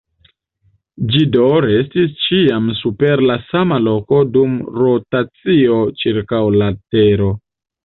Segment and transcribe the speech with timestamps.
[1.11, 7.33] Ĝi do restis ĉiam super la sama loko dum rotacio ĉirkaŭ la tero.